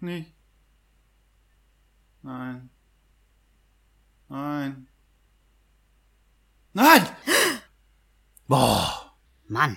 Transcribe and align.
Nicht. 0.00 0.34
Nein. 2.22 2.70
Nein. 4.28 4.88
Nein! 6.72 7.08
Boah. 8.46 9.14
Mann. 9.48 9.76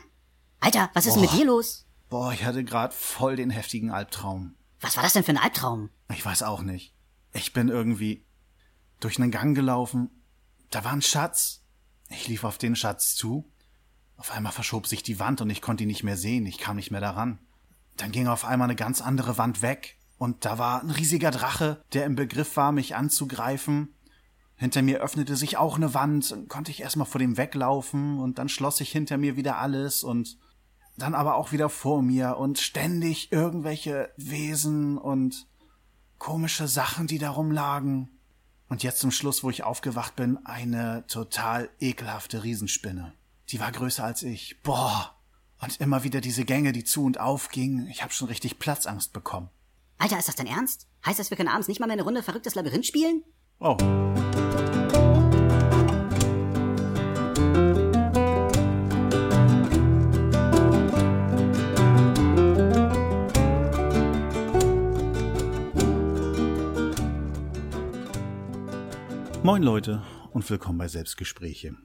Alter, 0.59 0.89
was 0.93 1.05
ist 1.05 1.13
denn 1.13 1.21
mit 1.21 1.31
dir 1.31 1.45
los? 1.45 1.85
Boah, 2.09 2.33
ich 2.33 2.43
hatte 2.43 2.63
gerade 2.63 2.93
voll 2.93 3.35
den 3.35 3.49
heftigen 3.49 3.91
Albtraum. 3.91 4.55
Was 4.81 4.95
war 4.97 5.03
das 5.03 5.13
denn 5.13 5.23
für 5.23 5.31
ein 5.31 5.37
Albtraum? 5.37 5.89
Ich 6.09 6.25
weiß 6.25 6.43
auch 6.43 6.61
nicht. 6.61 6.93
Ich 7.33 7.53
bin 7.53 7.69
irgendwie 7.69 8.25
durch 8.99 9.17
einen 9.19 9.31
Gang 9.31 9.55
gelaufen. 9.55 10.09
Da 10.69 10.83
war 10.83 10.91
ein 10.91 11.01
Schatz. 11.01 11.63
Ich 12.09 12.27
lief 12.27 12.43
auf 12.43 12.57
den 12.57 12.75
Schatz 12.75 13.15
zu. 13.15 13.49
Auf 14.21 14.29
einmal 14.29 14.51
verschob 14.51 14.85
sich 14.85 15.01
die 15.01 15.19
Wand 15.19 15.41
und 15.41 15.49
ich 15.49 15.63
konnte 15.63 15.83
ihn 15.83 15.87
nicht 15.87 16.03
mehr 16.03 16.15
sehen. 16.15 16.45
Ich 16.45 16.59
kam 16.59 16.75
nicht 16.75 16.91
mehr 16.91 17.01
daran. 17.01 17.39
Dann 17.97 18.11
ging 18.11 18.27
auf 18.27 18.45
einmal 18.45 18.67
eine 18.67 18.75
ganz 18.75 19.01
andere 19.01 19.39
Wand 19.39 19.63
weg. 19.63 19.97
Und 20.19 20.45
da 20.45 20.59
war 20.59 20.83
ein 20.83 20.91
riesiger 20.91 21.31
Drache, 21.31 21.83
der 21.93 22.05
im 22.05 22.13
Begriff 22.13 22.55
war, 22.55 22.71
mich 22.71 22.95
anzugreifen. 22.95 23.95
Hinter 24.57 24.83
mir 24.83 24.99
öffnete 24.99 25.35
sich 25.35 25.57
auch 25.57 25.75
eine 25.75 25.95
Wand, 25.95 26.31
und 26.33 26.49
konnte 26.49 26.69
ich 26.69 26.81
erstmal 26.81 27.07
vor 27.07 27.17
dem 27.17 27.35
weglaufen 27.35 28.19
und 28.19 28.37
dann 28.37 28.47
schloss 28.47 28.77
sich 28.77 28.91
hinter 28.91 29.17
mir 29.17 29.37
wieder 29.37 29.57
alles 29.57 30.03
und 30.03 30.37
dann 30.97 31.15
aber 31.15 31.33
auch 31.33 31.51
wieder 31.51 31.67
vor 31.67 32.03
mir 32.03 32.37
und 32.37 32.59
ständig 32.59 33.31
irgendwelche 33.31 34.13
Wesen 34.17 34.99
und 34.99 35.47
komische 36.19 36.67
Sachen, 36.67 37.07
die 37.07 37.17
da 37.17 37.31
rumlagen. 37.31 38.19
Und 38.69 38.83
jetzt 38.83 38.99
zum 38.99 39.09
Schluss, 39.09 39.43
wo 39.43 39.49
ich 39.49 39.63
aufgewacht 39.63 40.15
bin, 40.15 40.37
eine 40.45 41.07
total 41.07 41.71
ekelhafte 41.79 42.43
Riesenspinne. 42.43 43.13
Die 43.51 43.59
war 43.59 43.71
größer 43.71 44.05
als 44.05 44.23
ich. 44.23 44.61
Boah. 44.63 45.13
Und 45.59 45.81
immer 45.81 46.03
wieder 46.03 46.21
diese 46.21 46.45
Gänge, 46.45 46.71
die 46.71 46.85
zu 46.85 47.03
und 47.03 47.19
auf 47.19 47.49
gingen. 47.49 47.85
Ich 47.87 48.01
habe 48.01 48.13
schon 48.13 48.29
richtig 48.29 48.59
Platzangst 48.59 49.11
bekommen. 49.11 49.49
Alter, 49.97 50.17
ist 50.17 50.29
das 50.29 50.37
dein 50.37 50.47
Ernst? 50.47 50.87
Heißt 51.05 51.19
das, 51.19 51.29
wir 51.31 51.37
können 51.37 51.49
abends 51.49 51.67
nicht 51.67 51.81
mal 51.81 51.87
mehr 51.87 51.95
eine 51.95 52.03
Runde 52.03 52.23
verrücktes 52.23 52.55
Labyrinth 52.55 52.85
spielen? 52.85 53.23
Oh. 53.59 53.75
Moin 69.43 69.61
Leute 69.61 70.03
und 70.31 70.49
willkommen 70.49 70.77
bei 70.77 70.87
Selbstgespräche. 70.87 71.75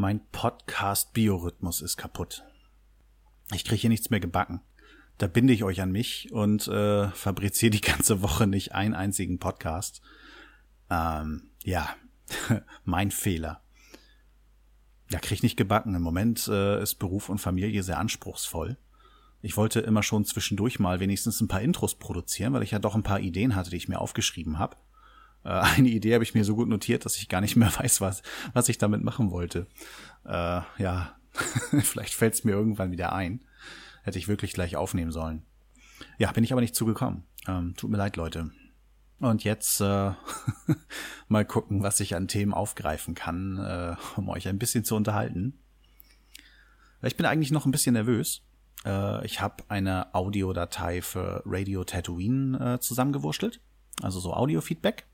Mein 0.00 0.20
Podcast 0.30 1.12
Biorhythmus 1.12 1.80
ist 1.80 1.96
kaputt. 1.96 2.44
Ich 3.52 3.64
kriege 3.64 3.80
hier 3.80 3.90
nichts 3.90 4.10
mehr 4.10 4.20
gebacken. 4.20 4.60
Da 5.18 5.26
binde 5.26 5.52
ich 5.52 5.64
euch 5.64 5.80
an 5.80 5.90
mich 5.90 6.30
und 6.30 6.68
äh, 6.68 7.08
fabriziere 7.08 7.70
die 7.70 7.80
ganze 7.80 8.22
Woche 8.22 8.46
nicht 8.46 8.76
einen 8.76 8.94
einzigen 8.94 9.40
Podcast. 9.40 10.00
Ähm, 10.88 11.50
ja, 11.64 11.96
mein 12.84 13.10
Fehler. 13.10 13.60
Ja, 15.10 15.18
krieg 15.18 15.42
nicht 15.42 15.56
gebacken. 15.56 15.96
Im 15.96 16.02
Moment 16.02 16.46
äh, 16.46 16.80
ist 16.80 17.00
Beruf 17.00 17.28
und 17.28 17.38
Familie 17.38 17.82
sehr 17.82 17.98
anspruchsvoll. 17.98 18.78
Ich 19.42 19.56
wollte 19.56 19.80
immer 19.80 20.04
schon 20.04 20.24
zwischendurch 20.24 20.78
mal 20.78 21.00
wenigstens 21.00 21.40
ein 21.40 21.48
paar 21.48 21.62
Intros 21.62 21.96
produzieren, 21.96 22.52
weil 22.52 22.62
ich 22.62 22.70
ja 22.70 22.78
doch 22.78 22.94
ein 22.94 23.02
paar 23.02 23.18
Ideen 23.18 23.56
hatte, 23.56 23.70
die 23.70 23.76
ich 23.78 23.88
mir 23.88 24.00
aufgeschrieben 24.00 24.60
habe. 24.60 24.76
Äh, 25.44 25.48
eine 25.76 25.88
Idee 25.88 26.14
habe 26.14 26.24
ich 26.24 26.34
mir 26.34 26.44
so 26.44 26.56
gut 26.56 26.68
notiert, 26.68 27.04
dass 27.04 27.16
ich 27.16 27.28
gar 27.28 27.40
nicht 27.40 27.56
mehr 27.56 27.72
weiß, 27.78 28.00
was, 28.00 28.22
was 28.52 28.68
ich 28.68 28.78
damit 28.78 29.02
machen 29.02 29.30
wollte. 29.30 29.66
Äh, 30.24 30.60
ja, 30.78 31.16
vielleicht 31.82 32.14
fällt 32.14 32.34
es 32.34 32.44
mir 32.44 32.52
irgendwann 32.52 32.90
wieder 32.90 33.12
ein. 33.12 33.40
Hätte 34.02 34.18
ich 34.18 34.28
wirklich 34.28 34.52
gleich 34.52 34.76
aufnehmen 34.76 35.12
sollen. 35.12 35.42
Ja, 36.18 36.32
bin 36.32 36.44
ich 36.44 36.52
aber 36.52 36.60
nicht 36.60 36.74
zugekommen. 36.74 37.24
Ähm, 37.46 37.74
tut 37.76 37.90
mir 37.90 37.98
leid, 37.98 38.16
Leute. 38.16 38.50
Und 39.20 39.42
jetzt 39.42 39.80
äh, 39.80 40.12
mal 41.28 41.44
gucken, 41.44 41.82
was 41.82 42.00
ich 42.00 42.14
an 42.14 42.28
Themen 42.28 42.54
aufgreifen 42.54 43.14
kann, 43.14 43.58
äh, 43.58 43.96
um 44.16 44.28
euch 44.28 44.46
ein 44.46 44.58
bisschen 44.58 44.84
zu 44.84 44.94
unterhalten. 44.94 45.58
Ich 47.02 47.16
bin 47.16 47.26
eigentlich 47.26 47.50
noch 47.50 47.66
ein 47.66 47.72
bisschen 47.72 47.94
nervös. 47.94 48.42
Äh, 48.84 49.24
ich 49.26 49.40
habe 49.40 49.64
eine 49.68 50.14
Audiodatei 50.14 51.02
für 51.02 51.42
Radio 51.44 51.84
Tatooine 51.84 52.74
äh, 52.74 52.80
zusammengewurschtelt, 52.80 53.60
also 54.02 54.20
so 54.20 54.32
Audio-Feedback. 54.34 55.07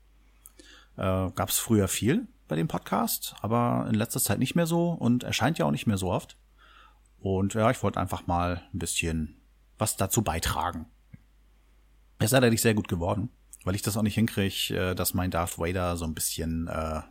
Äh, 0.97 1.31
Gab 1.31 1.49
es 1.49 1.57
früher 1.57 1.87
viel 1.87 2.27
bei 2.47 2.55
dem 2.55 2.67
Podcast, 2.67 3.35
aber 3.41 3.85
in 3.89 3.95
letzter 3.95 4.19
Zeit 4.19 4.39
nicht 4.39 4.55
mehr 4.55 4.67
so 4.67 4.91
und 4.91 5.23
erscheint 5.23 5.57
ja 5.57 5.65
auch 5.65 5.71
nicht 5.71 5.87
mehr 5.87 5.97
so 5.97 6.11
oft. 6.11 6.37
Und 7.19 7.53
ja, 7.55 7.71
ich 7.71 7.81
wollte 7.81 7.99
einfach 7.99 8.27
mal 8.27 8.61
ein 8.73 8.79
bisschen 8.79 9.41
was 9.77 9.97
dazu 9.97 10.21
beitragen. 10.21 10.85
Es 12.19 12.27
ist 12.27 12.33
allerdings 12.33 12.61
sehr 12.61 12.75
gut 12.75 12.87
geworden 12.87 13.29
weil 13.65 13.75
ich 13.75 13.81
das 13.81 13.97
auch 13.97 14.03
nicht 14.03 14.15
hinkriege, 14.15 14.73
äh, 14.73 14.95
dass 14.95 15.13
mein 15.13 15.31
Darth 15.31 15.59
Vader 15.59 15.97
so 15.97 16.05
ein 16.05 16.13
bisschen 16.13 16.67
äh, 16.67 17.01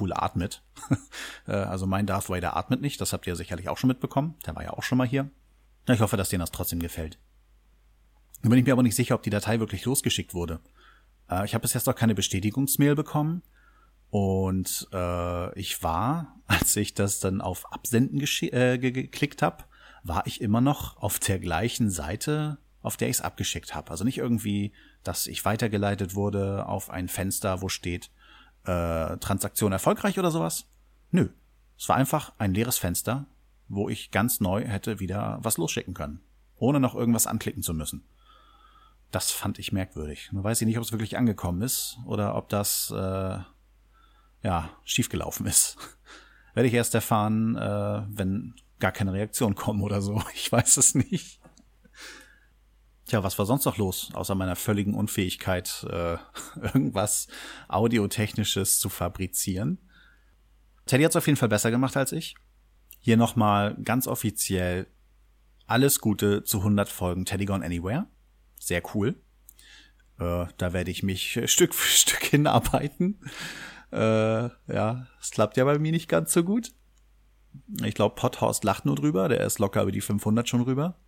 cool 0.00 0.12
atmet. 0.14 0.62
äh, 1.46 1.52
also 1.52 1.86
mein 1.86 2.06
Darth 2.06 2.30
Vader 2.30 2.56
atmet 2.56 2.80
nicht, 2.80 3.00
das 3.00 3.12
habt 3.12 3.26
ihr 3.26 3.36
sicherlich 3.36 3.68
auch 3.68 3.76
schon 3.76 3.88
mitbekommen. 3.88 4.36
Der 4.46 4.54
war 4.54 4.62
ja 4.62 4.70
auch 4.70 4.82
schon 4.84 4.96
mal 4.96 5.06
hier. 5.06 5.28
Ich 5.88 6.00
hoffe, 6.00 6.16
dass 6.16 6.30
denen 6.30 6.40
das 6.40 6.52
trotzdem 6.52 6.78
gefällt. 6.78 7.18
Dann 8.42 8.50
bin 8.50 8.58
ich 8.58 8.66
mir 8.66 8.72
aber 8.72 8.82
nicht 8.82 8.94
sicher, 8.94 9.14
ob 9.14 9.22
die 9.22 9.30
Datei 9.30 9.60
wirklich 9.60 9.84
losgeschickt 9.84 10.32
wurde. 10.32 10.60
Äh, 11.30 11.44
ich 11.44 11.54
habe 11.54 11.62
bis 11.62 11.74
jetzt 11.74 11.86
noch 11.86 11.94
keine 11.94 12.14
Bestätigungsmail 12.14 12.94
bekommen. 12.94 13.42
Und 14.10 14.88
äh, 14.92 15.58
ich 15.58 15.82
war, 15.82 16.36
als 16.46 16.76
ich 16.76 16.94
das 16.94 17.20
dann 17.20 17.40
auf 17.40 17.72
Absenden 17.72 18.20
äh, 18.20 18.78
geklickt 18.78 19.42
habe, 19.42 19.64
war 20.02 20.26
ich 20.26 20.40
immer 20.40 20.60
noch 20.60 20.96
auf 20.98 21.18
der 21.18 21.38
gleichen 21.38 21.90
Seite, 21.90 22.58
auf 22.82 22.96
der 22.96 23.08
ich 23.08 23.16
es 23.16 23.22
abgeschickt 23.22 23.74
habe. 23.74 23.90
Also 23.90 24.04
nicht 24.04 24.18
irgendwie 24.18 24.72
dass 25.06 25.26
ich 25.26 25.44
weitergeleitet 25.44 26.14
wurde 26.14 26.66
auf 26.66 26.90
ein 26.90 27.08
Fenster, 27.08 27.62
wo 27.62 27.68
steht 27.68 28.10
äh, 28.64 29.16
Transaktion 29.18 29.72
erfolgreich 29.72 30.18
oder 30.18 30.30
sowas. 30.30 30.66
Nö. 31.10 31.28
Es 31.78 31.88
war 31.88 31.96
einfach 31.96 32.32
ein 32.38 32.54
leeres 32.54 32.78
Fenster, 32.78 33.26
wo 33.68 33.88
ich 33.88 34.10
ganz 34.10 34.40
neu 34.40 34.64
hätte 34.64 34.98
wieder 34.98 35.38
was 35.42 35.58
losschicken 35.58 35.94
können, 35.94 36.20
ohne 36.56 36.80
noch 36.80 36.94
irgendwas 36.94 37.26
anklicken 37.26 37.62
zu 37.62 37.74
müssen. 37.74 38.04
Das 39.10 39.30
fand 39.30 39.58
ich 39.58 39.72
merkwürdig. 39.72 40.30
Nun 40.32 40.44
weiß 40.44 40.60
ich 40.60 40.66
nicht, 40.66 40.78
ob 40.78 40.84
es 40.84 40.92
wirklich 40.92 41.16
angekommen 41.16 41.62
ist 41.62 41.98
oder 42.06 42.34
ob 42.34 42.48
das 42.48 42.90
äh, 42.90 43.38
ja 44.42 44.70
schiefgelaufen 44.84 45.46
ist. 45.46 45.76
Werde 46.54 46.68
ich 46.68 46.74
erst 46.74 46.94
erfahren, 46.94 47.56
äh, 47.56 48.02
wenn 48.08 48.54
gar 48.78 48.92
keine 48.92 49.12
Reaktion 49.12 49.54
kommen 49.54 49.82
oder 49.82 50.02
so. 50.02 50.22
Ich 50.34 50.50
weiß 50.50 50.76
es 50.76 50.94
nicht. 50.94 51.40
Tja, 53.06 53.22
was 53.22 53.38
war 53.38 53.46
sonst 53.46 53.64
noch 53.64 53.76
los, 53.76 54.10
außer 54.14 54.34
meiner 54.34 54.56
völligen 54.56 54.94
Unfähigkeit, 54.94 55.86
äh, 55.88 56.16
irgendwas 56.60 57.28
Audiotechnisches 57.68 58.80
zu 58.80 58.88
fabrizieren? 58.88 59.78
Teddy 60.86 61.04
hat's 61.04 61.16
auf 61.16 61.26
jeden 61.26 61.36
Fall 61.36 61.48
besser 61.48 61.70
gemacht 61.70 61.96
als 61.96 62.12
ich. 62.12 62.34
Hier 62.98 63.16
nochmal 63.16 63.76
ganz 63.82 64.08
offiziell 64.08 64.88
alles 65.66 66.00
Gute 66.00 66.42
zu 66.44 66.58
100 66.58 66.88
Folgen 66.88 67.24
Teddy 67.24 67.44
Gone 67.44 67.64
Anywhere. 67.64 68.06
Sehr 68.66 68.82
cool. 68.94 69.14
Äh, 70.18 70.46
da 70.56 70.72
werde 70.72 70.90
ich 70.90 71.04
mich 71.04 71.40
Stück 71.46 71.72
für 71.72 71.88
Stück 71.88 72.24
hinarbeiten. 72.24 73.20
Äh, 73.92 74.48
ja, 74.66 75.06
es 75.20 75.30
klappt 75.30 75.56
ja 75.56 75.64
bei 75.64 75.78
mir 75.78 75.92
nicht 75.92 76.08
ganz 76.08 76.32
so 76.32 76.42
gut. 76.42 76.72
Ich 77.84 77.94
glaube, 77.94 78.16
Pothorst 78.16 78.64
lacht 78.64 78.84
nur 78.84 78.96
drüber. 78.96 79.28
Der 79.28 79.42
ist 79.42 79.60
locker 79.60 79.82
über 79.82 79.92
die 79.92 80.00
500 80.00 80.48
schon 80.48 80.62
rüber. 80.62 80.98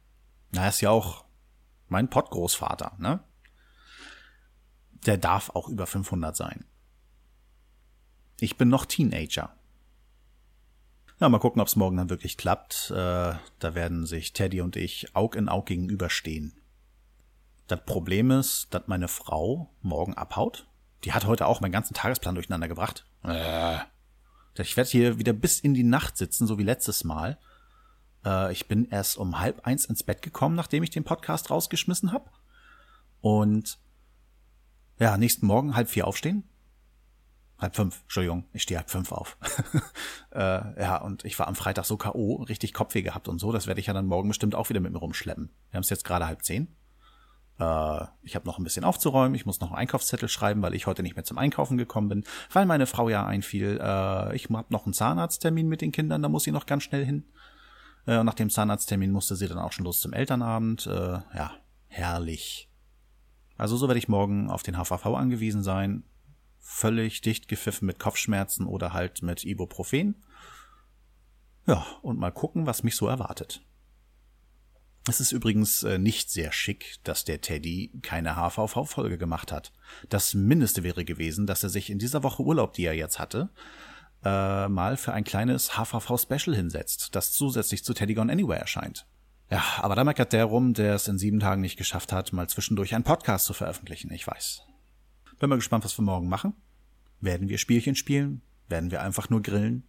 Na, 0.53 0.69
ist 0.69 0.81
ja 0.83 0.91
auch 0.91 1.25
mein 1.89 2.09
Pottgroßvater, 2.09 2.93
ne? 2.99 3.25
Der 5.07 5.17
darf 5.17 5.51
auch 5.51 5.69
über 5.69 5.89
500 5.89 6.37
sein. 6.37 6.65
Ich 8.39 8.57
bin 8.57 8.69
noch 8.69 8.87
Teenager. 8.87 9.53
Ja, 11.19 11.29
mal 11.29 11.41
gucken, 11.41 11.61
ob 11.61 11.67
es 11.67 11.75
morgen 11.75 11.97
dann 11.97 12.11
wirklich 12.11 12.37
klappt. 12.37 12.93
Äh, 12.93 12.95
da 12.95 13.75
werden 13.75 14.07
sich 14.07 14.33
Teddy 14.33 14.61
und 14.61 14.77
ich 14.77 15.17
Aug 15.17 15.35
in 15.35 15.49
Aug 15.49 15.67
gegenüberstehen. 15.67 16.55
Das 17.69 17.85
Problem 17.85 18.31
ist, 18.31 18.69
dass 18.71 18.87
meine 18.87 19.09
Frau 19.09 19.71
morgen 19.83 20.15
abhaut. 20.15 20.67
Die 21.05 21.13
hat 21.13 21.27
heute 21.27 21.47
auch 21.47 21.61
meinen 21.61 21.71
ganzen 21.71 21.95
Tagesplan 21.95 22.35
durcheinander 22.35 22.67
gebracht. 22.67 23.05
Äh, 23.23 23.79
ich 24.57 24.77
werde 24.77 24.91
hier 24.91 25.19
wieder 25.19 25.35
bis 25.35 25.61
in 25.61 25.75
die 25.75 25.85
Nacht 25.85 26.17
sitzen, 26.17 26.47
so 26.47 26.59
wie 26.59 26.65
letztes 26.65 27.05
Mal. 27.05 27.39
Äh, 28.25 28.53
ich 28.53 28.69
bin 28.69 28.87
erst 28.87 29.19
um 29.19 29.39
halb 29.39 29.67
eins 29.67 29.85
ins 29.85 30.03
Bett 30.03 30.23
gekommen, 30.23 30.57
nachdem 30.57 30.83
ich 30.83 30.91
den 30.91 31.05
Podcast 31.05 31.51
rausgeschmissen 31.51 32.11
habe. 32.11 32.31
Und 33.21 33.79
ja, 34.99 35.19
nächsten 35.19 35.47
Morgen 35.47 35.77
halb 35.77 35.91
vier 35.91 36.07
aufstehen. 36.07 36.45
Halb 37.59 37.77
fünf, 37.77 38.01
Entschuldigung, 38.05 38.45
ich 38.55 38.63
stehe 38.63 38.79
halb 38.79 38.89
fünf 38.89 39.13
auf. 39.13 39.37
äh, 40.31 40.39
ja, 40.81 40.97
und 40.97 41.25
ich 41.25 41.39
war 41.39 41.49
am 41.49 41.55
Freitag 41.55 41.85
so 41.85 41.99
K.O., 41.99 42.37
richtig 42.45 42.73
Kopfweh 42.73 43.03
gehabt 43.03 43.29
und 43.29 43.41
so. 43.41 43.53
Das 43.53 43.67
werde 43.67 43.81
ich 43.81 43.89
ja 43.89 43.93
dann 43.93 44.07
morgen 44.07 44.29
bestimmt 44.29 44.55
auch 44.55 44.71
wieder 44.71 44.81
mit 44.81 44.93
mir 44.93 44.99
rumschleppen. 44.99 45.51
Wir 45.71 45.77
haben 45.77 45.83
es 45.83 45.91
jetzt 45.91 46.05
gerade 46.05 46.27
halb 46.27 46.45
zehn. 46.45 46.75
Äh, 47.59 48.05
ich 48.23 48.35
habe 48.35 48.47
noch 48.47 48.59
ein 48.59 48.65
bisschen 48.65 48.85
aufzuräumen, 48.85 49.35
ich 49.35 49.47
muss 49.47 49.61
noch 49.61 49.69
einen 49.69 49.79
Einkaufszettel 49.79 50.29
schreiben, 50.29 50.63
weil 50.63 50.75
ich 50.75 50.87
heute 50.87 51.03
nicht 51.03 51.17
mehr 51.17 51.25
zum 51.25 51.39
Einkaufen 51.39 51.77
gekommen 51.77 52.09
bin, 52.09 52.25
weil 52.53 52.67
meine 52.67 52.87
Frau 52.87 53.09
ja 53.09 53.27
einfiel, 53.27 53.79
äh, 53.81 54.37
ich 54.37 54.49
habe 54.51 54.67
noch 54.71 54.87
einen 54.87 54.95
Zahnarzttermin 54.95 55.69
mit 55.69 55.81
den 55.81 55.93
Kindern, 55.93 56.23
da 56.23 56.29
muss 56.29 56.45
sie 56.45 56.53
noch 56.53 56.67
ganz 56.67 56.85
schnell 56.85 57.05
hin. 57.05 57.25
Äh, 58.07 58.19
und 58.19 58.27
nach 58.27 58.35
dem 58.35 58.51
Zahnarzttermin 58.51 59.11
musste 59.11 59.37
sie 59.37 59.49
dann 59.49 59.59
auch 59.59 59.73
schon 59.73 59.85
los 59.85 60.01
zum 60.01 60.13
Elternabend. 60.13 60.87
Äh, 60.87 60.91
ja, 60.91 61.53
herrlich. 61.89 62.69
Also 63.57 63.77
so 63.77 63.89
werde 63.89 63.99
ich 63.99 64.09
morgen 64.09 64.51
auf 64.51 64.63
den 64.63 64.77
HVV 64.77 65.07
angewiesen 65.07 65.63
sein. 65.63 66.05
Völlig 66.61 67.21
dicht 67.23 67.49
gepfiffen 67.49 67.87
mit 67.87 67.99
Kopfschmerzen 67.99 68.67
oder 68.67 68.93
halt 68.93 69.23
mit 69.23 69.45
Ibuprofen. 69.45 70.23
Ja, 71.67 71.85
und 72.03 72.19
mal 72.19 72.31
gucken, 72.31 72.67
was 72.67 72.83
mich 72.83 72.97
so 72.97 73.09
erwartet. 73.09 73.63
Es 75.09 75.21
ist 75.21 75.33
übrigens 75.33 75.83
äh, 75.85 75.99
nicht 75.99 76.31
sehr 76.31 76.53
schick, 76.53 76.97
dass 77.03 77.25
der 77.25 77.41
Teddy 77.41 77.93
keine 78.03 78.37
HVV-Folge 78.37 79.17
gemacht 79.17 79.53
hat. 79.53 79.73
Das 80.11 80.35
Mindeste 80.35 80.83
wäre 80.83 81.05
gewesen, 81.05 81.47
dass 81.47 81.63
er 81.63 81.71
sich 81.71 81.89
in 81.89 81.99
dieser 81.99 82.23
Woche 82.23 82.43
Urlaub, 82.43 82.75
die 82.75 82.85
er 82.85 82.95
jetzt 82.95 83.19
hatte, 83.19 83.49
äh, 84.23 84.69
mal 84.69 84.99
für 84.99 85.15
ein 85.15 85.25
kleines 85.25 85.79
HVV-Special 85.79 86.55
hinsetzt, 86.55 87.15
das 87.15 87.33
zusätzlich 87.33 87.85
zu 87.85 87.95
Teddy 87.95 88.15
Gone 88.15 88.31
Anywhere 88.31 88.61
erscheint. 88.61 89.07
Ja, 89.51 89.65
aber 89.79 89.95
da 89.95 90.05
meckert 90.05 90.35
der 90.35 90.45
rum, 90.45 90.75
der 90.75 90.95
es 90.95 91.09
in 91.09 91.17
sieben 91.17 91.41
Tagen 91.41 91.63
nicht 91.63 91.79
geschafft 91.79 92.13
hat, 92.13 92.35
mal 92.35 92.49
zwischendurch 92.49 92.95
einen 92.95 93.05
Podcast 93.05 93.47
zu 93.47 93.55
veröffentlichen, 93.55 94.13
ich 94.13 94.27
weiß. 94.27 94.63
Bin 95.39 95.49
mal 95.49 95.57
gespannt, 95.57 95.85
was 95.85 95.97
wir 95.99 96.03
morgen 96.03 96.29
machen. 96.29 96.53
Werden 97.21 97.49
wir 97.49 97.57
Spielchen 97.57 97.95
spielen? 97.95 98.43
Werden 98.69 98.91
wir 98.91 99.01
einfach 99.01 99.31
nur 99.31 99.41
grillen? 99.41 99.85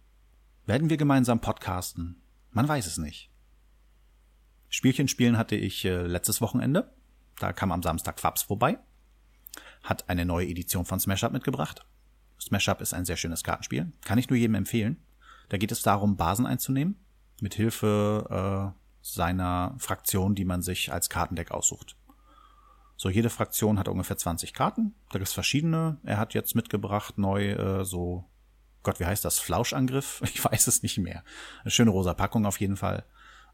Werden 0.64 0.88
wir 0.88 0.96
gemeinsam 0.96 1.40
podcasten? 1.40 2.22
Man 2.52 2.68
weiß 2.68 2.86
es 2.86 2.96
nicht. 2.96 3.30
Spielchen 4.70 5.08
spielen 5.08 5.36
hatte 5.36 5.56
ich 5.56 5.84
äh, 5.84 6.06
letztes 6.06 6.40
Wochenende. 6.40 6.92
Da 7.38 7.52
kam 7.52 7.72
am 7.72 7.82
Samstag 7.82 8.20
Fabs 8.20 8.42
vorbei. 8.42 8.78
Hat 9.82 10.08
eine 10.08 10.24
neue 10.24 10.46
Edition 10.46 10.84
von 10.84 11.00
Smash 11.00 11.24
Up 11.24 11.32
mitgebracht. 11.32 11.84
Smash 12.40 12.68
Up 12.68 12.80
ist 12.80 12.94
ein 12.94 13.04
sehr 13.04 13.16
schönes 13.16 13.42
Kartenspiel. 13.42 13.92
Kann 14.04 14.18
ich 14.18 14.30
nur 14.30 14.38
jedem 14.38 14.54
empfehlen. 14.54 15.02
Da 15.48 15.58
geht 15.58 15.72
es 15.72 15.82
darum, 15.82 16.16
Basen 16.16 16.46
einzunehmen. 16.46 16.96
Mit 17.40 17.54
Hilfe 17.54 18.72
äh, 18.74 18.80
seiner 19.02 19.74
Fraktion, 19.78 20.34
die 20.34 20.44
man 20.44 20.62
sich 20.62 20.92
als 20.92 21.10
Kartendeck 21.10 21.50
aussucht. 21.50 21.96
So, 22.96 23.08
jede 23.08 23.30
Fraktion 23.30 23.78
hat 23.78 23.88
ungefähr 23.88 24.18
20 24.18 24.52
Karten. 24.52 24.94
Da 25.10 25.18
gibt's 25.18 25.32
verschiedene. 25.32 25.98
Er 26.04 26.18
hat 26.18 26.34
jetzt 26.34 26.54
mitgebracht 26.54 27.18
neu 27.18 27.52
äh, 27.52 27.84
so, 27.84 28.26
Gott, 28.82 29.00
wie 29.00 29.06
heißt 29.06 29.24
das? 29.24 29.38
Flauschangriff? 29.38 30.22
Ich 30.24 30.44
weiß 30.44 30.66
es 30.68 30.82
nicht 30.82 30.98
mehr. 30.98 31.24
Eine 31.62 31.70
schöne 31.70 31.90
rosa 31.90 32.14
Packung 32.14 32.46
auf 32.46 32.60
jeden 32.60 32.76
Fall. 32.76 33.04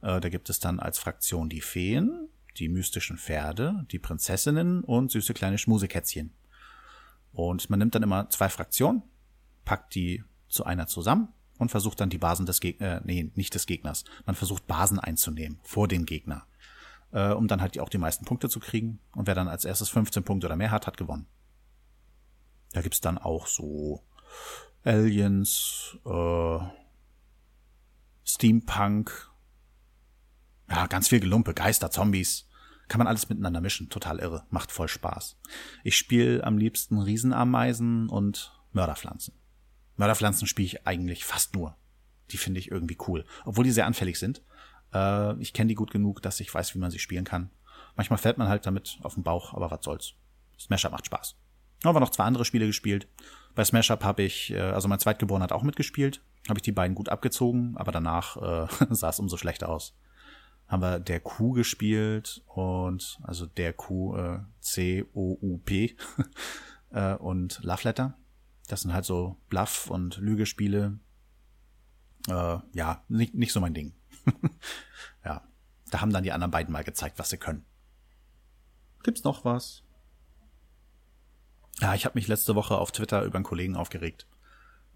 Äh, 0.02 0.20
da 0.20 0.28
gibt 0.28 0.50
es 0.50 0.60
dann 0.60 0.80
als 0.80 0.98
Fraktion 0.98 1.48
die 1.48 1.60
Feen, 1.60 2.28
die 2.56 2.68
mystischen 2.68 3.18
Pferde, 3.18 3.86
die 3.90 3.98
Prinzessinnen 3.98 4.82
und 4.82 5.10
süße 5.10 5.34
kleine 5.34 5.58
Schmusekätzchen. 5.58 6.32
Und 7.32 7.68
man 7.68 7.78
nimmt 7.78 7.94
dann 7.94 8.02
immer 8.02 8.30
zwei 8.30 8.48
Fraktionen, 8.48 9.02
packt 9.64 9.94
die 9.94 10.24
zu 10.48 10.64
einer 10.64 10.86
zusammen 10.86 11.28
und 11.58 11.70
versucht 11.70 12.00
dann 12.00 12.10
die 12.10 12.18
Basen 12.18 12.46
des 12.46 12.60
Gegners, 12.60 13.00
äh, 13.00 13.04
nee, 13.04 13.30
nicht 13.34 13.54
des 13.54 13.66
Gegners. 13.66 14.04
Man 14.24 14.34
versucht 14.34 14.66
Basen 14.66 14.98
einzunehmen 14.98 15.58
vor 15.62 15.88
den 15.88 16.06
Gegner, 16.06 16.46
äh, 17.12 17.32
um 17.32 17.48
dann 17.48 17.60
halt 17.60 17.78
auch 17.78 17.88
die 17.88 17.98
meisten 17.98 18.24
Punkte 18.24 18.48
zu 18.48 18.60
kriegen. 18.60 19.00
Und 19.12 19.26
wer 19.26 19.34
dann 19.34 19.48
als 19.48 19.64
erstes 19.64 19.90
15 19.90 20.24
Punkte 20.24 20.46
oder 20.46 20.56
mehr 20.56 20.70
hat, 20.70 20.86
hat 20.86 20.96
gewonnen. 20.96 21.26
Da 22.72 22.82
gibt's 22.82 23.00
dann 23.00 23.18
auch 23.18 23.46
so 23.46 24.02
Aliens, 24.84 25.98
äh, 26.04 26.58
Steampunk, 28.24 29.30
ja, 30.68 30.86
ganz 30.86 31.08
viel 31.08 31.20
Gelumpe, 31.20 31.54
Geister, 31.54 31.90
Zombies. 31.90 32.48
Kann 32.88 32.98
man 32.98 33.06
alles 33.06 33.28
miteinander 33.28 33.60
mischen. 33.60 33.88
Total 33.88 34.18
irre. 34.18 34.44
Macht 34.50 34.70
voll 34.70 34.88
Spaß. 34.88 35.36
Ich 35.82 35.96
spiele 35.96 36.44
am 36.44 36.58
liebsten 36.58 36.98
Riesenameisen 36.98 38.08
und 38.08 38.52
Mörderpflanzen. 38.72 39.34
Mörderpflanzen 39.96 40.46
spiele 40.46 40.66
ich 40.66 40.86
eigentlich 40.86 41.24
fast 41.24 41.54
nur. 41.54 41.76
Die 42.30 42.36
finde 42.36 42.60
ich 42.60 42.70
irgendwie 42.70 42.98
cool. 43.08 43.24
Obwohl 43.44 43.64
die 43.64 43.72
sehr 43.72 43.86
anfällig 43.86 44.18
sind. 44.18 44.42
Äh, 44.92 45.40
ich 45.40 45.52
kenne 45.52 45.68
die 45.68 45.74
gut 45.74 45.90
genug, 45.90 46.22
dass 46.22 46.40
ich 46.40 46.52
weiß, 46.52 46.74
wie 46.74 46.78
man 46.78 46.90
sie 46.90 46.98
spielen 46.98 47.24
kann. 47.24 47.50
Manchmal 47.96 48.18
fällt 48.18 48.38
man 48.38 48.48
halt 48.48 48.66
damit 48.66 48.98
auf 49.02 49.14
den 49.14 49.22
Bauch, 49.22 49.54
aber 49.54 49.70
was 49.70 49.84
soll's. 49.84 50.14
Smash 50.58 50.84
Up 50.84 50.92
macht 50.92 51.06
Spaß. 51.06 51.36
Aber 51.82 52.00
noch 52.00 52.10
zwei 52.10 52.24
andere 52.24 52.44
Spiele 52.44 52.66
gespielt. 52.66 53.08
Bei 53.54 53.64
Smash 53.64 53.90
Up 53.90 54.04
habe 54.04 54.22
ich, 54.22 54.52
äh, 54.52 54.60
also 54.60 54.86
mein 54.86 54.98
Zweitgeborener 54.98 55.44
hat 55.44 55.52
auch 55.52 55.62
mitgespielt. 55.62 56.20
Habe 56.48 56.58
ich 56.58 56.62
die 56.62 56.72
beiden 56.72 56.94
gut 56.94 57.08
abgezogen, 57.08 57.76
aber 57.76 57.90
danach 57.90 58.36
äh, 58.36 58.66
sah 58.90 59.08
es 59.08 59.18
umso 59.18 59.36
schlechter 59.36 59.68
aus 59.68 59.94
haben 60.68 60.82
wir 60.82 60.98
der 60.98 61.20
Q 61.20 61.52
gespielt 61.52 62.42
und 62.46 63.18
also 63.22 63.46
der 63.46 63.72
Q 63.72 64.16
äh, 64.16 64.40
C 64.60 65.04
O 65.12 65.38
U 65.40 65.58
P 65.58 65.96
äh, 66.90 67.14
und 67.14 67.62
Love 67.62 67.84
Letter. 67.84 68.18
Das 68.66 68.80
sind 68.80 68.92
halt 68.92 69.04
so 69.04 69.36
Bluff 69.48 69.90
und 69.90 70.16
Lügespiele. 70.16 70.98
Äh, 72.28 72.58
ja, 72.72 73.04
nicht, 73.08 73.34
nicht 73.34 73.52
so 73.52 73.60
mein 73.60 73.74
Ding. 73.74 73.94
ja, 75.24 75.42
da 75.90 76.00
haben 76.00 76.12
dann 76.12 76.24
die 76.24 76.32
anderen 76.32 76.50
beiden 76.50 76.72
mal 76.72 76.82
gezeigt, 76.82 77.18
was 77.18 77.30
sie 77.30 77.38
können. 77.38 77.64
Gibt's 79.04 79.22
noch 79.22 79.44
was? 79.44 79.84
Ja, 81.80 81.94
ich 81.94 82.04
habe 82.04 82.18
mich 82.18 82.26
letzte 82.26 82.56
Woche 82.56 82.76
auf 82.76 82.90
Twitter 82.90 83.22
über 83.22 83.36
einen 83.36 83.44
Kollegen 83.44 83.76
aufgeregt. 83.76 84.26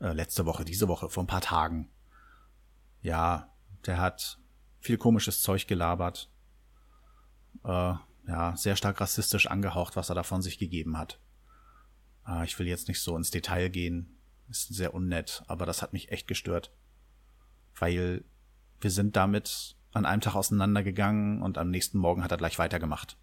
Äh, 0.00 0.14
letzte 0.14 0.46
Woche, 0.46 0.64
diese 0.64 0.88
Woche, 0.88 1.10
vor 1.10 1.22
ein 1.22 1.28
paar 1.28 1.42
Tagen. 1.42 1.88
Ja, 3.02 3.52
der 3.86 4.00
hat 4.00 4.39
viel 4.80 4.98
komisches 4.98 5.40
Zeug 5.42 5.66
gelabert. 5.66 6.30
Äh, 7.64 7.94
ja, 8.26 8.56
sehr 8.56 8.76
stark 8.76 9.00
rassistisch 9.00 9.46
angehaucht, 9.46 9.96
was 9.96 10.08
er 10.08 10.14
da 10.14 10.22
von 10.22 10.42
sich 10.42 10.58
gegeben 10.58 10.96
hat. 10.98 11.20
Äh, 12.26 12.44
ich 12.44 12.58
will 12.58 12.66
jetzt 12.66 12.88
nicht 12.88 13.00
so 13.00 13.16
ins 13.16 13.30
Detail 13.30 13.68
gehen. 13.68 14.16
Ist 14.48 14.74
sehr 14.74 14.94
unnett, 14.94 15.44
aber 15.46 15.66
das 15.66 15.80
hat 15.82 15.92
mich 15.92 16.10
echt 16.10 16.26
gestört. 16.26 16.72
Weil 17.76 18.24
wir 18.80 18.90
sind 18.90 19.16
damit 19.16 19.76
an 19.92 20.06
einem 20.06 20.20
Tag 20.20 20.34
auseinandergegangen 20.34 21.42
und 21.42 21.58
am 21.58 21.70
nächsten 21.70 21.98
Morgen 21.98 22.24
hat 22.24 22.30
er 22.30 22.36
gleich 22.36 22.58
weitergemacht. 22.58 23.16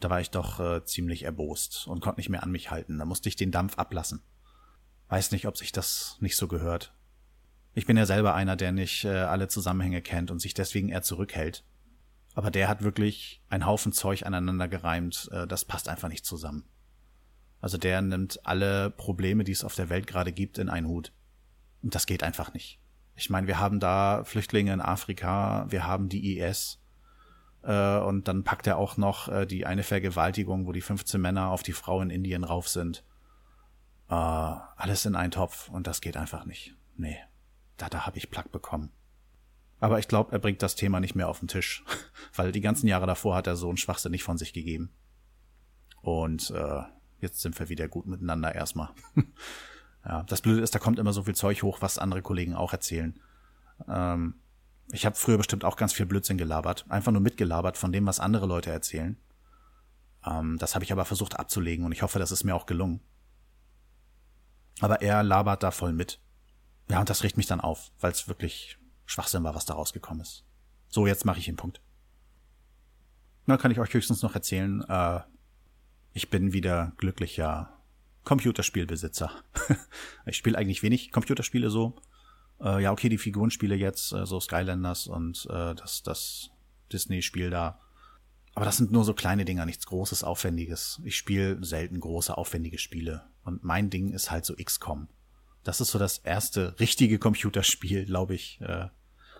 Da 0.00 0.10
war 0.10 0.20
ich 0.20 0.30
doch 0.30 0.60
äh, 0.60 0.84
ziemlich 0.84 1.22
erbost 1.22 1.86
und 1.86 2.00
konnte 2.00 2.20
nicht 2.20 2.28
mehr 2.28 2.42
an 2.42 2.50
mich 2.50 2.70
halten. 2.70 2.98
Da 2.98 3.04
musste 3.04 3.28
ich 3.28 3.36
den 3.36 3.52
Dampf 3.52 3.78
ablassen. 3.78 4.22
Weiß 5.08 5.30
nicht, 5.30 5.46
ob 5.46 5.56
sich 5.56 5.72
das 5.72 6.16
nicht 6.20 6.36
so 6.36 6.48
gehört. 6.48 6.92
Ich 7.76 7.86
bin 7.86 7.96
ja 7.96 8.06
selber 8.06 8.34
einer, 8.34 8.54
der 8.54 8.70
nicht 8.70 9.04
äh, 9.04 9.08
alle 9.08 9.48
Zusammenhänge 9.48 10.00
kennt 10.00 10.30
und 10.30 10.38
sich 10.38 10.54
deswegen 10.54 10.90
eher 10.90 11.02
zurückhält. 11.02 11.64
Aber 12.34 12.50
der 12.50 12.68
hat 12.68 12.82
wirklich 12.82 13.42
einen 13.48 13.66
Haufen 13.66 13.92
Zeug 13.92 14.24
aneinander 14.24 14.68
gereimt, 14.68 15.28
äh, 15.32 15.46
das 15.46 15.64
passt 15.64 15.88
einfach 15.88 16.08
nicht 16.08 16.24
zusammen. 16.24 16.64
Also 17.60 17.76
der 17.76 18.00
nimmt 18.00 18.46
alle 18.46 18.90
Probleme, 18.90 19.42
die 19.42 19.52
es 19.52 19.64
auf 19.64 19.74
der 19.74 19.88
Welt 19.88 20.06
gerade 20.06 20.32
gibt, 20.32 20.58
in 20.58 20.68
einen 20.68 20.86
Hut. 20.86 21.12
Und 21.82 21.94
das 21.94 22.06
geht 22.06 22.22
einfach 22.22 22.54
nicht. 22.54 22.78
Ich 23.16 23.28
meine, 23.28 23.48
wir 23.48 23.58
haben 23.58 23.80
da 23.80 24.22
Flüchtlinge 24.24 24.72
in 24.72 24.80
Afrika, 24.80 25.66
wir 25.68 25.86
haben 25.86 26.08
die 26.08 26.38
IS, 26.38 26.80
äh, 27.62 27.98
und 27.98 28.28
dann 28.28 28.44
packt 28.44 28.68
er 28.68 28.76
auch 28.76 28.96
noch 28.96 29.46
die 29.46 29.66
eine 29.66 29.82
Vergewaltigung, 29.82 30.66
wo 30.66 30.72
die 30.72 30.80
15 30.80 31.20
Männer 31.20 31.48
auf 31.48 31.64
die 31.64 31.72
Frau 31.72 32.00
in 32.02 32.10
Indien 32.10 32.44
rauf 32.44 32.68
sind. 32.68 33.04
Alles 34.06 35.06
in 35.06 35.16
einen 35.16 35.30
Topf 35.32 35.70
und 35.70 35.86
das 35.86 36.00
geht 36.00 36.16
einfach 36.16 36.44
nicht. 36.44 36.74
Nee 36.96 37.18
da, 37.76 37.88
da 37.88 38.06
habe 38.06 38.18
ich 38.18 38.30
Plack 38.30 38.52
bekommen. 38.52 38.90
Aber 39.80 39.98
ich 39.98 40.08
glaube, 40.08 40.32
er 40.32 40.38
bringt 40.38 40.62
das 40.62 40.76
Thema 40.76 41.00
nicht 41.00 41.14
mehr 41.14 41.28
auf 41.28 41.40
den 41.40 41.48
Tisch, 41.48 41.84
weil 42.34 42.52
die 42.52 42.60
ganzen 42.60 42.86
Jahre 42.86 43.06
davor 43.06 43.36
hat 43.36 43.46
er 43.46 43.56
so 43.56 43.68
einen 43.68 43.76
Schwachsinn 43.76 44.12
nicht 44.12 44.24
von 44.24 44.38
sich 44.38 44.52
gegeben. 44.52 44.90
Und 46.00 46.50
äh, 46.50 46.82
jetzt 47.20 47.40
sind 47.40 47.58
wir 47.58 47.68
wieder 47.68 47.88
gut 47.88 48.06
miteinander 48.06 48.54
erstmal. 48.54 48.90
ja, 50.04 50.22
das 50.24 50.40
Blöde 50.40 50.62
ist, 50.62 50.74
da 50.74 50.78
kommt 50.78 50.98
immer 50.98 51.12
so 51.12 51.24
viel 51.24 51.34
Zeug 51.34 51.62
hoch, 51.62 51.80
was 51.80 51.98
andere 51.98 52.22
Kollegen 52.22 52.54
auch 52.54 52.72
erzählen. 52.72 53.18
Ähm, 53.88 54.34
ich 54.92 55.06
habe 55.06 55.16
früher 55.16 55.38
bestimmt 55.38 55.64
auch 55.64 55.76
ganz 55.76 55.92
viel 55.92 56.06
Blödsinn 56.06 56.38
gelabert, 56.38 56.84
einfach 56.88 57.12
nur 57.12 57.22
mitgelabert 57.22 57.76
von 57.76 57.92
dem, 57.92 58.06
was 58.06 58.20
andere 58.20 58.46
Leute 58.46 58.70
erzählen. 58.70 59.16
Ähm, 60.26 60.58
das 60.58 60.74
habe 60.74 60.84
ich 60.84 60.92
aber 60.92 61.04
versucht 61.04 61.38
abzulegen 61.38 61.84
und 61.84 61.92
ich 61.92 62.02
hoffe, 62.02 62.18
das 62.18 62.32
ist 62.32 62.44
mir 62.44 62.54
auch 62.54 62.66
gelungen. 62.66 63.00
Aber 64.80 65.02
er 65.02 65.22
labert 65.22 65.62
da 65.62 65.70
voll 65.70 65.92
mit. 65.92 66.20
Ja, 66.88 67.00
und 67.00 67.10
das 67.10 67.22
riecht 67.22 67.36
mich 67.36 67.46
dann 67.46 67.60
auf, 67.60 67.90
weil 68.00 68.12
es 68.12 68.28
wirklich 68.28 68.78
Schwachsinn 69.06 69.44
war, 69.44 69.54
was 69.54 69.66
da 69.66 69.74
rausgekommen 69.74 70.22
ist. 70.22 70.44
So, 70.88 71.06
jetzt 71.06 71.24
mache 71.24 71.38
ich 71.38 71.46
den 71.46 71.56
Punkt. 71.56 71.80
Na, 73.46 73.56
kann 73.56 73.70
ich 73.70 73.78
euch 73.78 73.92
höchstens 73.92 74.22
noch 74.22 74.34
erzählen, 74.34 74.82
äh, 74.88 75.20
ich 76.12 76.30
bin 76.30 76.52
wieder 76.52 76.92
glücklicher 76.96 77.76
Computerspielbesitzer. 78.24 79.30
ich 80.26 80.36
spiele 80.36 80.56
eigentlich 80.56 80.82
wenig 80.82 81.12
Computerspiele 81.12 81.70
so. 81.70 81.96
Äh, 82.60 82.82
ja, 82.82 82.92
okay, 82.92 83.08
die 83.08 83.18
Figurenspiele 83.18 83.74
jetzt, 83.74 84.12
äh, 84.12 84.24
so 84.24 84.40
Skylanders 84.40 85.06
und 85.06 85.46
äh, 85.50 85.74
das, 85.74 86.02
das 86.02 86.50
Disney-Spiel 86.92 87.50
da. 87.50 87.80
Aber 88.54 88.64
das 88.64 88.76
sind 88.76 88.92
nur 88.92 89.04
so 89.04 89.14
kleine 89.14 89.44
Dinger, 89.44 89.66
nichts 89.66 89.86
Großes, 89.86 90.22
Aufwendiges. 90.22 91.00
Ich 91.04 91.16
spiele 91.16 91.62
selten 91.64 91.98
große, 91.98 92.36
aufwendige 92.38 92.78
Spiele. 92.78 93.24
Und 93.42 93.64
mein 93.64 93.90
Ding 93.90 94.12
ist 94.12 94.30
halt 94.30 94.44
so 94.44 94.54
XCOM 94.54 95.08
das 95.64 95.80
ist 95.80 95.90
so 95.90 95.98
das 95.98 96.18
erste 96.18 96.78
richtige 96.78 97.18
Computerspiel, 97.18 98.04
glaube 98.04 98.34
ich, 98.34 98.60
äh, 98.60 98.88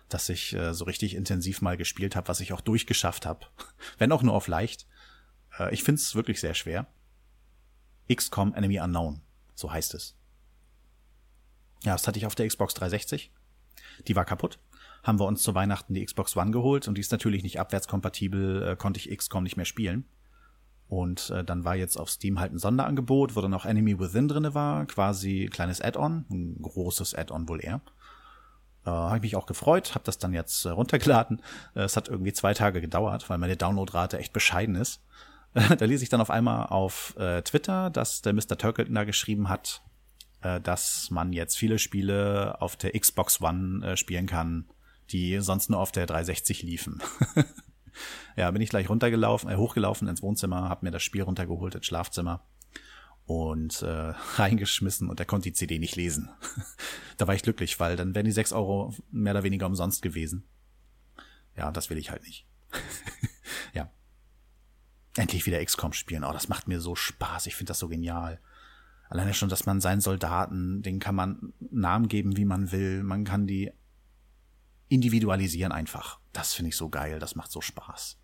dass 0.09 0.29
ich 0.29 0.55
äh, 0.55 0.75
so 0.75 0.85
richtig 0.85 1.15
intensiv 1.15 1.63
mal 1.63 1.77
gespielt 1.77 2.17
habe, 2.17 2.29
was 2.29 2.41
ich 2.41 2.53
auch 2.53 2.61
durchgeschafft 2.61 3.27
habe. 3.27 3.47
Wenn 3.99 4.11
auch 4.11 4.23
nur 4.23 4.35
auf 4.35 4.49
leicht. 4.49 4.87
Äh, 5.59 5.73
ich 5.73 5.85
find's 5.85 6.15
wirklich 6.15 6.41
sehr 6.41 6.55
schwer. 6.55 6.87
XCOM 8.13 8.55
Enemy 8.55 8.81
Unknown, 8.81 9.21
so 9.55 9.71
heißt 9.71 9.95
es. 9.95 10.17
Ja, 11.85 11.93
das 11.93 12.07
hatte 12.07 12.19
ich 12.19 12.27
auf 12.27 12.35
der 12.35 12.49
Xbox 12.49 12.75
360. 12.75 13.31
Die 14.07 14.17
war 14.17 14.25
kaputt. 14.25 14.59
Haben 15.03 15.21
wir 15.21 15.27
uns 15.27 15.43
zu 15.43 15.55
Weihnachten 15.55 15.93
die 15.93 16.05
Xbox 16.05 16.37
One 16.37 16.51
geholt 16.51 16.89
und 16.89 16.97
die 16.97 17.01
ist 17.01 17.13
natürlich 17.13 17.43
nicht 17.43 17.61
abwärtskompatibel, 17.61 18.63
äh, 18.63 18.77
konnte 18.77 18.99
ich 18.99 19.15
XCOM 19.15 19.43
nicht 19.43 19.57
mehr 19.57 19.67
spielen. 19.67 20.07
Und 20.89 21.31
äh, 21.31 21.45
dann 21.45 21.65
war 21.65 21.77
jetzt 21.77 21.97
auf 21.97 22.11
Steam 22.11 22.39
halt 22.39 22.53
ein 22.53 22.59
Sonderangebot, 22.59 23.37
wo 23.37 23.41
dann 23.41 23.55
auch 23.55 23.65
Enemy 23.65 23.99
Within 23.99 24.29
drinne 24.29 24.55
war, 24.55 24.87
quasi 24.87 25.49
kleines 25.51 25.81
Add-on, 25.81 26.27
ein 26.31 26.63
großes 26.63 27.15
Add-on 27.15 27.49
wohl 27.49 27.65
eher. 27.65 27.81
Äh, 28.85 28.91
habe 28.91 29.17
ich 29.17 29.23
mich 29.23 29.37
auch 29.37 29.47
gefreut, 29.47 29.95
habe 29.95 30.05
das 30.05 30.19
dann 30.19 30.35
jetzt 30.35 30.65
äh, 30.67 30.71
runtergeladen. 30.71 31.41
Äh, 31.75 31.83
es 31.83 31.97
hat 31.97 32.09
irgendwie 32.09 32.33
zwei 32.33 32.55
Tage 32.55 32.81
gedauert, 32.81 33.31
weil 33.31 33.39
meine 33.39 33.57
Downloadrate 33.57 34.19
echt 34.19 34.33
bescheiden 34.33 34.75
ist. 34.75 35.03
da 35.55 35.85
lese 35.85 36.03
ich 36.03 36.11
dann 36.11 36.21
auf 36.21 36.31
einmal 36.31 36.67
auf 36.67 37.17
äh, 37.17 37.43
Twitter, 37.43 37.91
dass 37.91 38.23
der 38.23 38.33
Mr. 38.33 38.59
Turkleton 38.59 38.95
da 38.95 39.05
geschrieben 39.05 39.49
hat, 39.49 39.83
äh, 40.43 40.61
dass 40.61 41.11
man 41.11 41.33
jetzt 41.33 41.57
viele 41.57 41.79
Spiele 41.79 42.61
auf 42.61 42.77
der 42.77 42.99
Xbox 42.99 43.41
One 43.41 43.87
äh, 43.87 43.97
spielen 43.97 44.27
kann, 44.27 44.69
die 45.11 45.41
sonst 45.41 45.71
nur 45.71 45.81
auf 45.81 45.93
der 45.93 46.07
360 46.07 46.63
liefen. 46.63 47.01
ja, 48.37 48.51
bin 48.51 48.63
ich 48.63 48.71
gleich 48.71 48.89
runtergelaufen, 48.89 49.51
äh, 49.51 49.57
hochgelaufen 49.57 50.09
ins 50.09 50.23
Wohnzimmer, 50.23 50.69
habe 50.69 50.85
mir 50.85 50.91
das 50.91 51.03
Spiel 51.03 51.23
runtergeholt 51.23 51.75
ins 51.75 51.87
Schlafzimmer 51.87 52.45
und 53.27 53.83
äh, 53.83 54.13
reingeschmissen 54.37 55.09
und 55.09 55.21
er 55.21 55.27
konnte 55.27 55.49
die 55.49 55.55
CD 55.55 55.79
nicht 55.79 55.97
lesen. 55.97 56.31
da 57.17 57.27
war 57.27 57.35
ich 57.35 57.43
glücklich, 57.43 57.79
weil 57.81 57.97
dann 57.97 58.15
wären 58.15 58.27
die 58.27 58.33
sechs 58.33 58.53
Euro 58.53 58.95
mehr 59.11 59.33
oder 59.33 59.45
weniger 59.45 59.67
umsonst 59.67 60.03
gewesen. 60.03 60.45
Ja, 61.57 61.71
das 61.71 61.91
will 61.91 61.99
ich 61.99 62.11
halt 62.11 62.25
nicht. 62.25 62.47
ja. 63.75 63.91
Endlich 65.17 65.47
wieder 65.47 65.65
XCOM 65.65 65.93
spielen. 65.93 66.25
Oh, 66.25 66.33
das 66.33 66.49
macht 66.49 66.67
mir 66.67 66.81
so 66.81 66.97
Spaß. 66.97 67.47
Ich 67.47 67.55
finde 67.55 67.71
das 67.71 67.79
so 67.79 67.89
genial. 67.89 68.41
Alleine 69.09 69.35
schon, 69.35 69.49
dass 69.49 69.65
man 69.65 69.81
seinen 69.81 70.01
Soldaten, 70.01 70.83
den 70.83 70.99
kann 70.99 71.15
man 71.15 71.53
Namen 71.61 72.09
geben, 72.09 72.37
wie 72.37 72.45
man 72.45 72.73
will. 72.73 73.05
Man 73.05 73.25
kann 73.25 73.47
die 73.47 73.71
individualisieren 74.89 75.73
einfach. 75.73 76.19
Das 76.35 76.53
finde 76.53 76.69
ich 76.69 76.77
so 76.77 76.91
geil. 76.91 77.19
Das 77.19 77.37
macht 77.37 77.51
so 77.51 77.63
Spaß. 77.63 78.19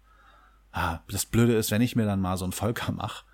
Ah, 0.72 1.00
das 1.08 1.24
Blöde 1.24 1.56
ist, 1.56 1.70
wenn 1.70 1.80
ich 1.80 1.96
mir 1.96 2.04
dann 2.04 2.20
mal 2.20 2.36
so 2.36 2.44
einen 2.44 2.52
Volker 2.52 2.92
mache, 2.92 3.24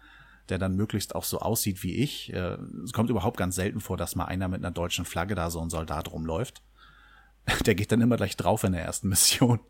der 0.48 0.58
dann 0.58 0.76
möglichst 0.76 1.14
auch 1.14 1.24
so 1.24 1.40
aussieht 1.40 1.82
wie 1.82 1.96
ich. 1.96 2.32
Äh, 2.32 2.58
es 2.84 2.92
kommt 2.92 3.10
überhaupt 3.10 3.36
ganz 3.36 3.56
selten 3.56 3.80
vor, 3.80 3.96
dass 3.96 4.14
mal 4.14 4.26
einer 4.26 4.48
mit 4.48 4.64
einer 4.64 4.70
deutschen 4.70 5.04
Flagge 5.04 5.34
da 5.34 5.50
so 5.50 5.60
ein 5.60 5.70
Soldat 5.70 6.12
rumläuft. 6.12 6.62
Der 7.66 7.74
geht 7.74 7.90
dann 7.90 8.00
immer 8.00 8.16
gleich 8.16 8.36
drauf 8.36 8.64
in 8.64 8.72
der 8.72 8.82
ersten 8.82 9.08
Mission. 9.08 9.60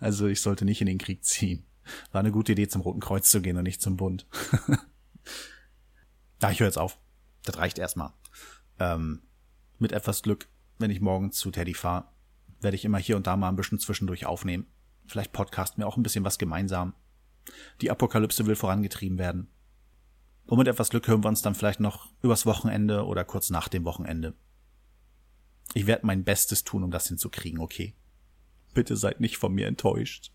Also 0.00 0.26
ich 0.26 0.40
sollte 0.40 0.64
nicht 0.64 0.80
in 0.80 0.86
den 0.86 0.98
Krieg 0.98 1.24
ziehen. 1.24 1.66
War 2.12 2.20
eine 2.20 2.32
gute 2.32 2.52
Idee, 2.52 2.68
zum 2.68 2.82
Roten 2.82 3.00
Kreuz 3.00 3.30
zu 3.30 3.42
gehen 3.42 3.56
und 3.56 3.64
nicht 3.64 3.82
zum 3.82 3.96
Bund. 3.96 4.26
da, 6.38 6.50
ich 6.50 6.60
höre 6.60 6.68
jetzt 6.68 6.78
auf. 6.78 6.98
Das 7.44 7.58
reicht 7.58 7.78
erstmal. 7.78 8.12
Ähm, 8.78 9.22
mit 9.78 9.92
etwas 9.92 10.22
Glück, 10.22 10.48
wenn 10.78 10.90
ich 10.90 11.00
morgen 11.00 11.32
zu 11.32 11.50
Teddy 11.50 11.74
fahre, 11.74 12.06
werde 12.64 12.76
ich 12.76 12.84
immer 12.84 12.98
hier 12.98 13.16
und 13.16 13.26
da 13.26 13.36
mal 13.36 13.48
ein 13.48 13.56
bisschen 13.56 13.78
zwischendurch 13.78 14.26
aufnehmen. 14.26 14.66
Vielleicht 15.06 15.32
podcasten 15.32 15.82
wir 15.82 15.86
auch 15.86 15.96
ein 15.96 16.02
bisschen 16.02 16.24
was 16.24 16.38
gemeinsam. 16.38 16.94
Die 17.80 17.90
Apokalypse 17.90 18.46
will 18.46 18.56
vorangetrieben 18.56 19.18
werden. 19.18 19.48
Und 20.46 20.58
mit 20.58 20.68
etwas 20.68 20.90
Glück 20.90 21.06
hören 21.08 21.22
wir 21.22 21.28
uns 21.28 21.42
dann 21.42 21.54
vielleicht 21.54 21.80
noch 21.80 22.10
übers 22.22 22.46
Wochenende 22.46 23.06
oder 23.06 23.24
kurz 23.24 23.50
nach 23.50 23.68
dem 23.68 23.84
Wochenende. 23.84 24.34
Ich 25.72 25.86
werde 25.86 26.06
mein 26.06 26.24
Bestes 26.24 26.64
tun, 26.64 26.82
um 26.82 26.90
das 26.90 27.08
hinzukriegen, 27.08 27.60
okay? 27.60 27.94
Bitte 28.74 28.96
seid 28.96 29.20
nicht 29.20 29.38
von 29.38 29.52
mir 29.52 29.66
enttäuscht. 29.66 30.32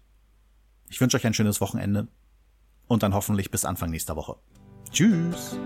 Ich 0.88 1.00
wünsche 1.00 1.17
euch 1.17 1.27
ein 1.27 1.33
schönes 1.33 1.62
Wochenende 1.62 2.07
und 2.88 3.03
dann 3.03 3.13
hoffentlich 3.13 3.51
bis 3.51 3.65
Anfang 3.65 3.91
nächster 3.91 4.15
Woche. 4.15 4.38
Tschüss! 4.91 5.57